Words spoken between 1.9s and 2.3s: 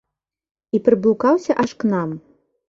нам.